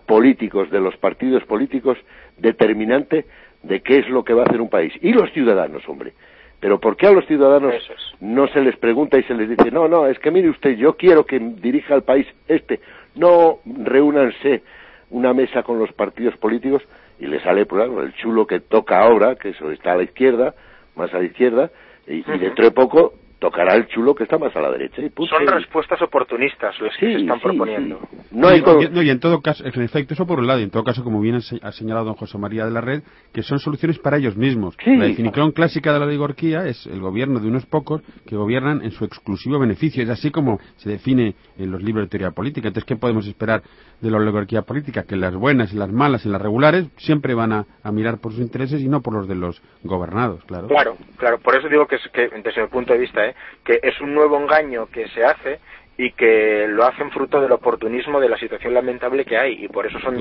[0.04, 1.96] políticos de los partidos políticos
[2.36, 3.26] determinante
[3.62, 6.14] de qué es lo que va a hacer un país y los ciudadanos, hombre.
[6.58, 7.74] Pero ¿por qué a los ciudadanos
[8.20, 10.96] no se les pregunta y se les dice, no, no, es que mire usted, yo
[10.96, 12.80] quiero que dirija el país este,
[13.14, 14.62] no reúnanse
[15.10, 16.82] una mesa con los partidos políticos
[17.20, 20.54] y le sale, por el chulo que toca ahora, que eso está a la izquierda,
[20.96, 21.70] más a la izquierda,
[22.06, 25.02] y, dentro de poco tocará el chulo que está más a la derecha.
[25.02, 28.00] Y Son respuestas oportunistas los que se están proponiendo.
[28.30, 28.62] No, hay
[29.04, 31.20] y, en todo caso, en efecto, eso por un lado, y en todo caso, como
[31.20, 34.76] bien ha señalado don José María de la Red, que son soluciones para ellos mismos.
[34.84, 38.90] La definición clásica de la oligarquía es el gobierno de unos pocos que gobiernan en
[38.90, 40.02] su exclusivo beneficio.
[40.02, 42.68] Es así como se define en los libros de teoría política.
[42.68, 43.62] Entonces, ¿qué podemos esperar
[44.00, 45.04] de la oligarquía política?
[45.04, 48.42] Que las buenas y las malas y las regulares siempre van a, mirar por sus
[48.42, 50.68] intereses y no por los de los gobernados, claro.
[50.68, 51.38] Claro, claro.
[51.38, 51.96] Por eso digo que
[52.42, 53.34] desde mi punto de vista, ¿eh?
[53.64, 55.60] que es un nuevo engaño que se hace
[55.98, 59.64] y que lo hacen fruto del oportunismo de la situación lamentable que hay.
[59.64, 60.18] Y por eso son,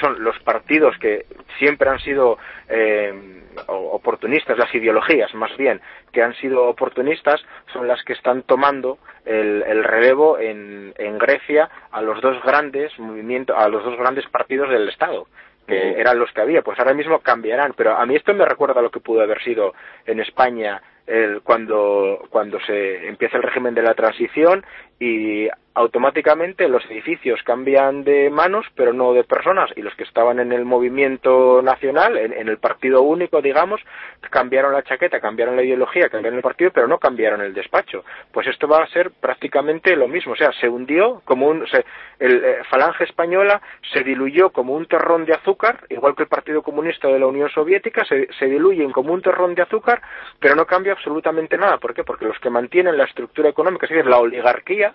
[0.00, 1.26] son los partidos que
[1.58, 5.80] siempre han sido eh, oportunistas, las ideologías más bien
[6.12, 7.40] que han sido oportunistas
[7.72, 12.98] son las que están tomando el, el relevo en, en Grecia a los dos grandes
[12.98, 15.26] movimientos, a los dos grandes partidos del Estado
[15.66, 18.78] que eran los que había, pues ahora mismo cambiarán, pero a mí esto me recuerda
[18.78, 19.74] a lo que pudo haber sido
[20.06, 24.64] en España el, cuando, cuando se empieza el régimen de la transición
[24.98, 30.40] y automáticamente los edificios cambian de manos, pero no de personas, y los que estaban
[30.40, 33.82] en el movimiento nacional, en, el partido único, digamos,
[34.30, 38.06] cambiaron la chaqueta, cambiaron la ideología, cambiaron el partido, pero no cambiaron el despacho.
[38.32, 41.84] Pues esto va a ser prácticamente lo mismo, o sea, se hundió como un, se,
[42.20, 43.60] el eh, Falange Española
[43.92, 47.50] se diluyó como un terrón de azúcar, igual que el Partido Comunista de la Unión
[47.50, 50.00] Soviética, se, se diluyen como un terrón de azúcar,
[50.40, 51.78] pero no cambia absolutamente nada.
[51.78, 52.04] ¿Por qué?
[52.04, 54.94] Porque los que mantienen la estructura económica, es decir, la oligarquía,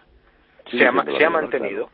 [0.70, 0.92] se, ha,
[1.30, 1.90] mantenido.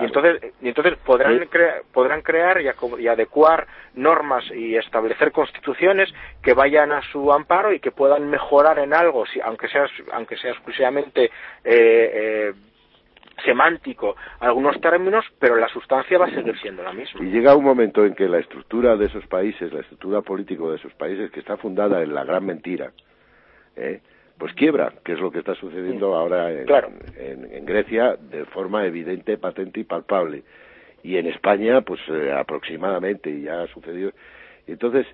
[0.00, 1.48] Y entonces, y entonces podrán,
[1.92, 7.90] podrán crear y, adecuar normas y establecer constituciones que vayan a su amparo y que
[7.90, 11.30] puedan mejorar en algo, si, aunque, sea, aunque sea exclusivamente eh,
[11.64, 12.52] eh,
[13.44, 17.22] semántico algunos términos, pero la sustancia va a seguir siendo la misma.
[17.22, 20.76] Y llega un momento en que la estructura de esos países, la estructura política de
[20.76, 22.92] esos países, que está fundada en la gran mentira,
[23.76, 24.00] ¿eh?
[24.38, 29.80] pues quiebra, que es lo que está sucediendo ahora en, Grecia de forma evidente, patente
[29.80, 30.42] y palpable.
[31.04, 34.10] Y en España, pues eh, aproximadamente, y ya ha sucedido.
[34.66, 35.06] Y entonces,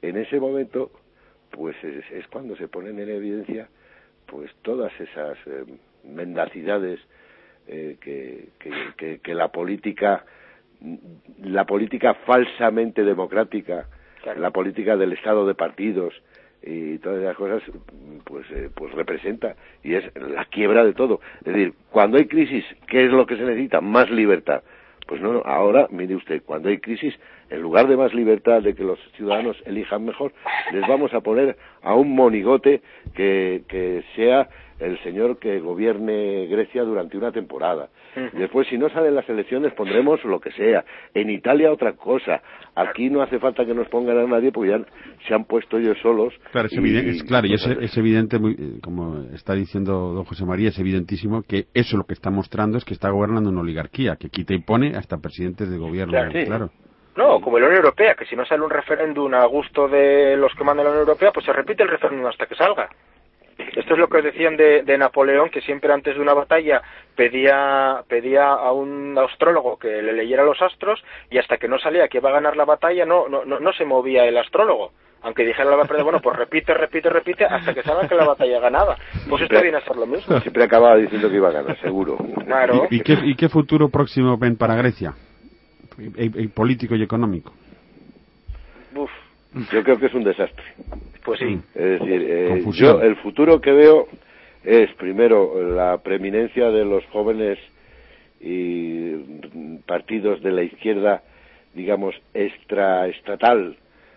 [0.00, 0.90] en ese momento,
[1.52, 3.68] pues es, cuando se ponen en evidencia
[4.26, 5.64] pues todas esas eh,
[6.04, 6.98] mendacidades
[7.68, 8.48] eh, que,
[8.96, 10.24] que, que, la política
[11.42, 13.86] la política falsamente democrática
[14.36, 16.14] la política del estado de partidos
[16.62, 17.62] y todas esas cosas
[18.24, 21.20] pues eh, pues representa y es la quiebra de todo.
[21.44, 24.62] Es decir cuando hay crisis qué es lo que se necesita más libertad.
[25.06, 27.14] Pues no, ahora mire usted cuando hay crisis
[27.50, 30.32] en lugar de más libertad de que los ciudadanos elijan mejor
[30.72, 32.80] les vamos a poner a un monigote
[33.14, 34.48] que, que sea
[34.82, 37.88] el señor que gobierne Grecia durante una temporada.
[38.32, 40.84] Después, si no salen las elecciones, pondremos lo que sea.
[41.14, 42.42] En Italia, otra cosa.
[42.74, 44.80] Aquí no hace falta que nos pongan a nadie, porque ya
[45.26, 46.34] se han puesto ellos solos.
[46.50, 50.78] Claro, es, evidente, claro, y es, evidente, eh, como está diciendo don José María, es
[50.78, 54.54] evidentísimo que eso lo que está mostrando es que está gobernando una oligarquía, que quita
[54.54, 56.18] y pone hasta presidentes de gobierno.
[56.44, 56.70] claro.
[57.14, 60.54] No, como la Unión Europea, que si no sale un referéndum a gusto de los
[60.54, 62.88] que mandan la Unión Europea, pues se repite el referéndum hasta que salga.
[63.74, 66.82] Esto es lo que decían de, de, Napoleón, que siempre antes de una batalla
[67.16, 72.08] pedía, pedía a un astrólogo que le leyera los astros y hasta que no salía
[72.08, 75.44] que iba a ganar la batalla no, no, no, no se movía el astrólogo aunque
[75.44, 78.96] dijera la batalla, bueno, pues repite, repite, repite, hasta que salga que la batalla ganada.
[79.28, 80.40] Pues esto viene a ser lo mismo.
[80.40, 82.18] Siempre acababa diciendo que iba a ganar, seguro.
[82.44, 82.88] Claro.
[82.90, 85.14] ¿Y, qué, ¿Y, qué, futuro próximo ven para Grecia?
[85.98, 87.52] Y, político y económico.
[89.54, 90.64] Yo creo que es un desastre.
[91.24, 91.60] Pues sí.
[91.74, 94.08] Es decir, eh, yo el futuro que veo
[94.64, 97.58] es, primero, la preeminencia de los jóvenes
[98.40, 99.14] y
[99.86, 101.22] partidos de la izquierda,
[101.74, 103.76] digamos, extraestatal,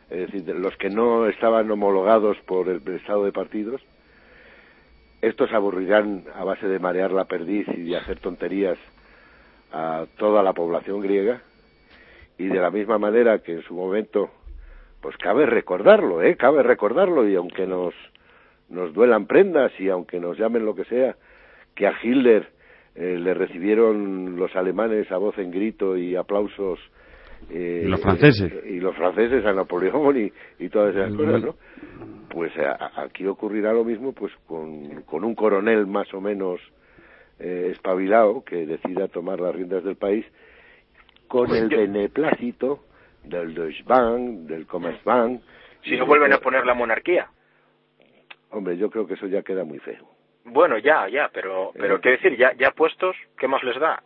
[0.10, 3.82] es decir, los que no estaban homologados por el estado de partidos,
[5.21, 8.78] estos aburrirán a base de marear la perdiz y de hacer tonterías
[9.71, 11.41] a toda la población griega,
[12.38, 14.30] y de la misma manera que en su momento,
[15.05, 16.35] pues cabe recordarlo, ¿eh?
[16.35, 17.93] Cabe recordarlo, y aunque nos,
[18.69, 21.15] nos duelan prendas y aunque nos llamen lo que sea,
[21.75, 22.49] que a Hitler
[22.95, 26.79] eh, le recibieron los alemanes a voz en grito y aplausos
[27.51, 28.51] eh, y los franceses.
[28.65, 31.55] y los franceses a Napoleón y, y todas esas cosas, ¿no?
[32.31, 32.51] Pues
[32.95, 36.59] aquí ocurrirá lo mismo pues con, con un coronel más o menos
[37.37, 40.25] eh, espabilado que decida tomar las riendas del país
[41.27, 42.85] con pues el beneplácito
[43.27, 45.41] del Deutsche Bank, del Commerzbank.
[45.83, 47.27] Si no vuelven a poner la monarquía.
[48.49, 50.07] Hombre, yo creo que eso ya queda muy feo.
[50.45, 54.01] Bueno, ya, ya, pero, pero eh, qué decir, ya, ya puestos, ¿qué más les da?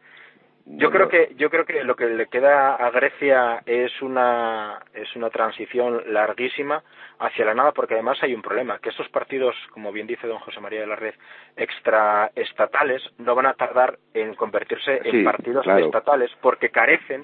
[0.72, 5.16] Yo creo que yo creo que lo que le queda a Grecia es una es
[5.16, 6.84] una transición larguísima
[7.18, 10.38] hacia la nada porque además hay un problema que estos partidos como bien dice don
[10.38, 11.16] José María de la Red
[11.56, 17.24] extraestatales no van a tardar en convertirse en partidos estatales porque carecen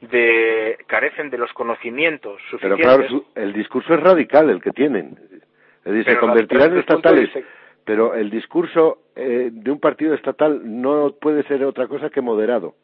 [0.00, 2.86] de carecen de los conocimientos suficientes.
[2.86, 5.18] Pero claro, el discurso es radical el que tienen.
[5.84, 7.30] Es decir, se convertirán en estatales
[7.84, 12.74] pero el discurso eh, de un partido estatal no puede ser otra cosa que moderado.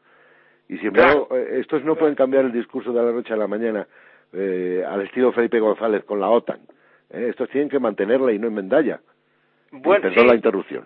[0.68, 3.46] Y sin embargo, eh, estos no pueden cambiar el discurso de la noche a la
[3.46, 3.86] mañana
[4.32, 6.58] eh, al estilo Felipe González con la OTAN.
[7.10, 9.00] estos tienen que mantenerla y no en Mendalla.
[9.70, 10.84] Bueno, perdón la interrupción.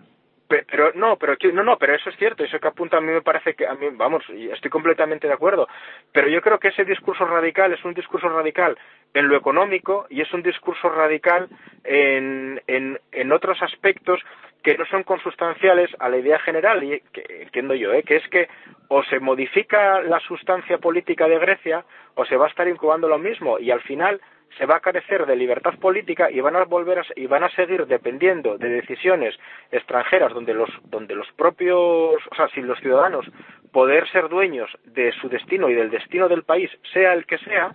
[0.51, 3.23] Pero no, pero no, no, pero eso es cierto, eso que apunta a mí me
[3.23, 5.69] parece que a mí, vamos, estoy completamente de acuerdo.
[6.11, 8.77] Pero yo creo que ese discurso radical es un discurso radical
[9.15, 11.49] en lo económico y es un discurso radical
[11.85, 14.21] en, en, en otros aspectos
[14.65, 18.03] que no son consustanciales a la idea general y que entiendo yo, ¿eh?
[18.03, 18.49] que es que
[18.89, 21.85] o se modifica la sustancia política de Grecia
[22.17, 24.21] o se va a estar incubando lo mismo y al final
[24.59, 27.51] se va a carecer de libertad política y van a volver a, y van a
[27.51, 29.37] seguir dependiendo de decisiones
[29.71, 33.27] extranjeras donde los donde los propios o sea si los ciudadanos
[33.73, 37.73] poder ser dueños de su destino y del destino del país sea el que sea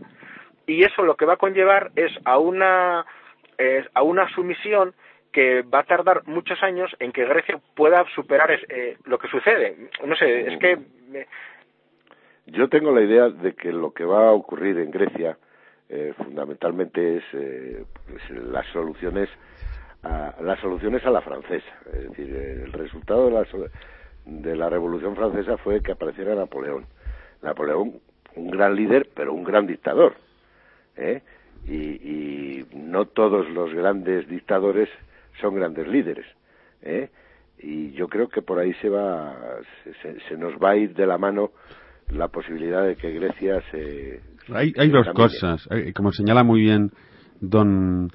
[0.68, 3.06] y eso lo que va a conllevar es a una
[3.94, 4.94] a una sumisión
[5.32, 9.90] que va a tardar muchos años en que Grecia pueda superar eh, lo que sucede.
[10.06, 10.78] No sé es que
[12.48, 15.38] yo tengo la idea de que lo que va a ocurrir en Grecia
[15.90, 19.30] eh, fundamentalmente es eh, pues, las soluciones
[20.02, 23.70] a, las soluciones a la francesa es decir el resultado de la,
[24.26, 26.86] de la revolución francesa fue que apareciera Napoleón
[27.44, 28.00] Napoleón
[28.36, 30.16] un gran líder pero un gran dictador
[30.96, 31.22] ¿eh?
[31.68, 34.90] y, no todos los grandes dictadores
[35.40, 36.26] son grandes líderes
[36.82, 37.10] ¿eh?
[37.60, 39.60] y yo creo que por ahí se va
[40.02, 41.52] se, se, nos va a ir de la mano
[42.10, 44.22] la posibilidad de que Grecia se
[44.54, 45.68] hay, hay dos cosas.
[45.96, 46.92] Como señala muy bien
[47.40, 48.12] don,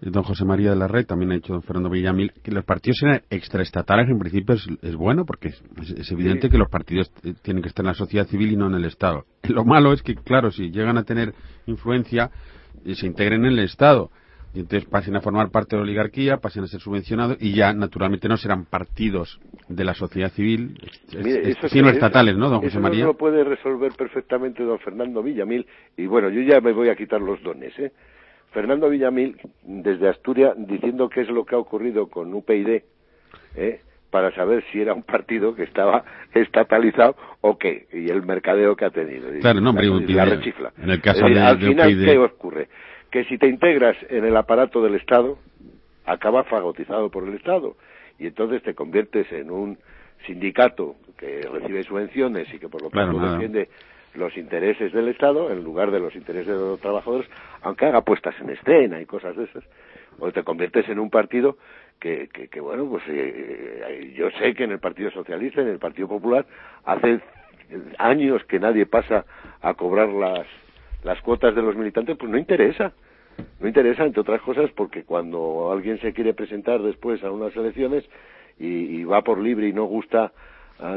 [0.00, 2.98] don José María de la Red, también ha dicho don Fernando Villamil, que los partidos
[3.30, 7.10] extraestatales en principio es, bueno, porque es, evidente que los partidos
[7.42, 9.24] tienen que estar en la sociedad civil y no en el Estado.
[9.48, 11.34] Lo malo es que, claro, si llegan a tener
[11.66, 12.30] influencia,
[12.84, 14.10] eh, se integren en el Estado
[14.54, 17.72] y entonces pasen a formar parte de la oligarquía, pasen a ser subvencionados y ya
[17.72, 20.78] naturalmente no serán partidos de la sociedad civil,
[21.66, 23.00] sino estatales, ¿no, don José María?
[23.00, 26.94] Eso lo puede resolver perfectamente don Fernando Villamil y bueno, yo ya me voy a
[26.94, 27.92] quitar los dones, ¿eh?
[28.52, 32.82] Fernando Villamil, desde Asturias, diciendo qué es lo que ha ocurrido con UPyD,
[33.56, 33.80] ¿eh?
[34.10, 38.84] para saber si era un partido que estaba estatalizado o qué, y el mercadeo que
[38.84, 39.28] ha tenido.
[39.40, 40.72] Claro, no, la, rechifla.
[40.80, 42.68] En el caso de, al final, ¿qué ocurre?
[43.14, 45.38] Que si te integras en el aparato del Estado,
[46.04, 47.76] acabas fagotizado por el Estado.
[48.18, 49.78] Y entonces te conviertes en un
[50.26, 53.68] sindicato que recibe subvenciones y que por lo tanto defiende
[54.14, 57.30] los intereses del Estado en lugar de los intereses de los trabajadores,
[57.62, 59.62] aunque haga puestas en escena y cosas de esas,
[60.18, 61.56] o te conviertes en un partido
[62.00, 66.08] que, que, bueno, pues eh, yo sé que en el Partido Socialista, en el Partido
[66.08, 66.46] Popular,
[66.84, 67.20] hace
[67.96, 69.24] años que nadie pasa
[69.62, 70.48] a cobrar las,
[71.04, 72.92] las cuotas de los militantes, pues no interesa
[73.60, 78.04] No interesa, entre otras cosas, porque cuando alguien se quiere presentar después a unas elecciones
[78.58, 80.32] y, va por libre y no gusta,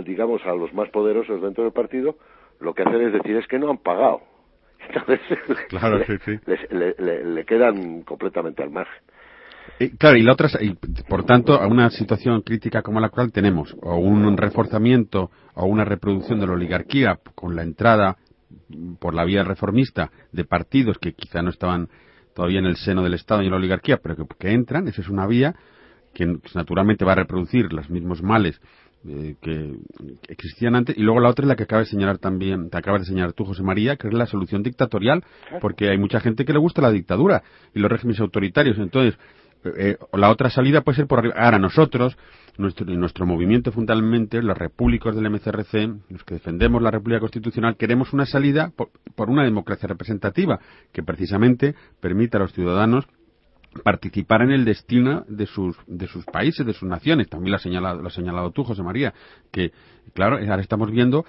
[0.04, 2.18] digamos, a los más poderosos dentro del partido,
[2.60, 4.22] lo que hacen es decir es que no han pagado.
[4.90, 5.20] Entonces,
[5.70, 9.02] claro, le, quedan completamente al margen.
[9.80, 10.76] Y, claro, y la otra, y
[11.08, 15.84] por tanto, a una situación crítica como la actual tenemos o un reforzamiento o una
[15.84, 18.18] reproducción de la oligarquía con la entrada
[19.00, 21.90] por la vía reformista de partidos que quizá no estaban
[22.38, 25.10] todavía en el seno del Estado y en la oligarquía, pero que, entran, esa es
[25.10, 25.56] una vía
[26.14, 28.62] que naturalmente va a reproducir los mismos males
[29.08, 29.74] eh, que
[30.28, 30.96] existían antes.
[30.96, 33.34] Y luego la otra es la que acaba de señalar también te acabas de señalar
[33.34, 35.24] tú José María que es la solución dictatorial
[35.62, 37.42] porque hay mucha gente que le gusta la dictadura
[37.74, 38.78] y los regímenes autoritarios.
[38.78, 39.20] Entonces
[39.78, 41.36] eh, la otra salida puede ser por arriba.
[41.38, 42.18] Ahora, nosotros,
[42.58, 48.14] nuestro, nuestro movimiento fundamentalmente, los repúblicos del MCRC, los que defendemos la República Constitucional, queremos
[48.14, 50.60] una salida por, una democracia representativa
[50.92, 53.08] que precisamente permita a los ciudadanos
[53.84, 57.30] participar en el destino de sus, de sus países, de sus naciones.
[57.30, 59.14] También lo has señalado, lo has señalado tú, José María,
[59.52, 59.72] que,
[60.14, 61.26] claro, ahora estamos viendo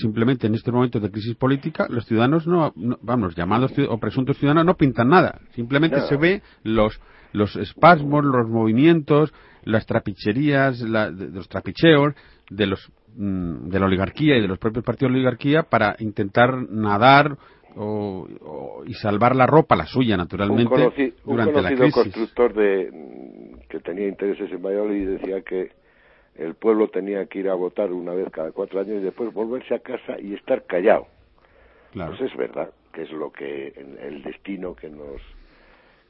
[0.00, 2.72] simplemente en estos momentos de crisis política, los ciudadanos no,
[3.02, 5.40] vamos, llamados o presuntos ciudadanos no pintan nada.
[5.54, 6.98] Simplemente se ve los,
[7.32, 9.32] los espasmos, los movimientos,
[9.64, 12.14] las trapicherías, de, los trapicheos
[12.50, 15.96] de los mm, de la oligarquía y de los propios partidos de la oligarquía para
[15.98, 17.36] intentar nadar
[17.74, 21.94] o, y salvar la ropa, la suya naturalmente, un durante la crisis.
[21.94, 25.70] constructor de, mm, que tenía intereses en Valladolid decía que
[26.34, 29.74] el pueblo tenía que ir a votar una vez cada cuatro años y después volverse
[29.74, 31.06] a casa y estar callado.
[31.92, 32.14] Claro.
[32.16, 35.20] Pues es verdad, que es lo que el destino que nos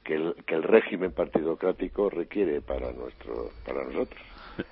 [0.05, 4.21] que el, que el régimen partidocrático requiere para nuestro para nosotros.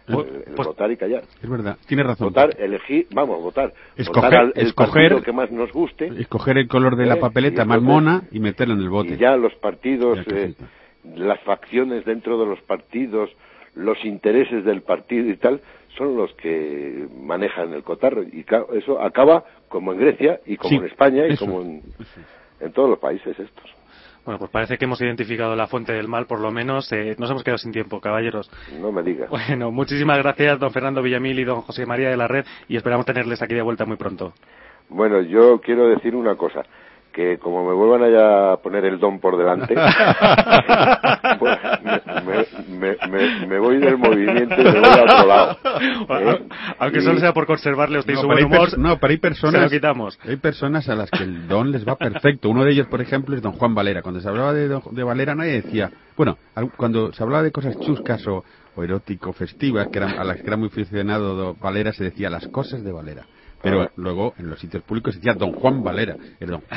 [0.07, 0.14] El,
[0.55, 1.22] pues, votar y callar.
[1.43, 2.28] Es verdad, tiene razón.
[2.28, 3.72] Votar, elegir, vamos, votar.
[3.97, 6.09] Escoger, el escoger que más nos guste.
[6.18, 9.14] Escoger el color de la eh, papeleta más mona y meterla en el bote.
[9.14, 10.55] Y ya los partidos, eh,
[11.16, 13.31] las facciones dentro de los partidos,
[13.74, 15.62] los intereses del partido y tal,
[15.97, 18.22] son los que manejan el cotarro.
[18.22, 21.83] Y eso acaba como en Grecia y como en España y como en,
[22.61, 23.80] en todos los países estos.
[24.31, 26.93] Bueno, pues parece que hemos identificado la fuente del mal, por lo menos.
[26.93, 28.49] Eh, nos hemos quedado sin tiempo, caballeros.
[28.81, 29.28] No me digas.
[29.28, 33.05] Bueno, muchísimas gracias, don Fernando Villamil y don José María de la Red, y esperamos
[33.07, 34.33] tenerles aquí de vuelta muy pronto.
[34.89, 36.62] Bueno, yo quiero decir una cosa
[37.13, 39.75] que como me vuelvan a poner el don por delante,
[41.39, 41.59] pues
[42.69, 45.59] me, voy del movimiento y me voy a otro lado.
[46.21, 46.47] ¿eh?
[46.79, 50.19] Aunque solo sea por conservarle usted su buen humor, no, pero hay personas, lo quitamos.
[50.27, 52.49] hay personas a las que el don les va perfecto.
[52.49, 54.03] Uno de ellos, por ejemplo, es don Juan Valera.
[54.03, 56.39] Cuando se hablaba de, de Valera nadie decía, bueno,
[56.77, 58.45] cuando se hablaba de cosas chuscas o,
[58.77, 62.83] erótico festivas, que eran, a las que era muy aficionado Valera, se decía las cosas
[62.83, 63.27] de Valera
[63.63, 66.17] pero luego en los sitios públicos decía don Juan Valera.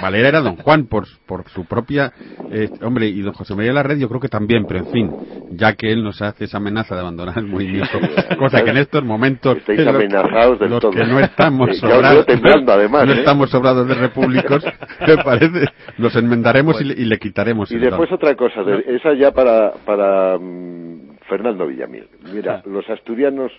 [0.01, 2.11] Valera era don Juan por, por su propia.
[2.51, 4.87] Eh, hombre, y don José María de la Red yo creo que también, pero en
[4.87, 5.11] fin,
[5.51, 7.99] ya que él nos hace esa amenaza de abandonar el movimiento,
[8.37, 9.57] cosa que en estos momentos.
[9.57, 10.91] Estáis amenazados del todo.
[10.91, 12.25] que no estamos sobrados.
[12.27, 13.19] además, no ¿eh?
[13.19, 14.63] estamos sobrados de repúblicos,
[15.07, 15.67] me parece,
[15.97, 17.71] nos enmendaremos y, le, quitaremos.
[17.71, 22.07] Y después otra cosa, esa ya para, para mm, Fernando Villamil.
[22.33, 22.69] Mira, ah.
[22.69, 23.51] los asturianos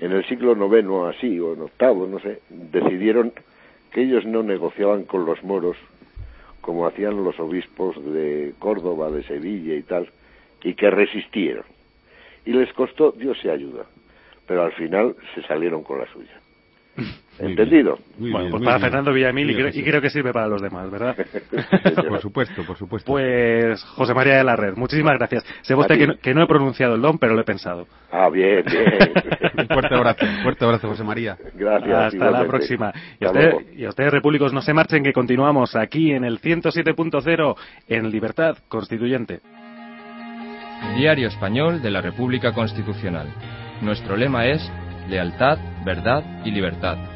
[0.00, 3.32] en el siglo IX así, o en octavo, no sé, decidieron
[3.92, 5.76] que ellos no negociaban con los moros
[6.60, 10.10] como hacían los obispos de Córdoba, de Sevilla y tal,
[10.64, 11.64] y que resistieron.
[12.44, 13.86] Y les costó, Dios se ayuda,
[14.46, 16.40] pero al final se salieron con la suya.
[17.38, 17.98] ¿Entendido?
[18.18, 21.16] bueno, pues para Fernando Villamil y, creo, que sirve para los demás, ¿verdad?
[22.08, 23.12] por supuesto, por supuesto.
[23.12, 25.44] Pues José María de la Red, muchísimas gracias.
[25.62, 27.86] Sé usted que no, que no, he pronunciado el don, pero lo he pensado.
[28.10, 29.12] Ah, bien, bien.
[29.58, 31.36] un fuerte abrazo, fuerte abrazo, José María.
[31.54, 32.14] Gracias.
[32.14, 32.92] Hasta la próxima.
[33.20, 36.40] Y a, usted, y a ustedes, repúblicos, no se marchen, que continuamos aquí en el
[36.40, 37.56] 107.0
[37.88, 39.40] en Libertad Constituyente.
[40.96, 43.28] Diario Español de la República Constitucional.
[43.82, 44.70] Nuestro lema es
[45.08, 47.15] lealtad, verdad y libertad.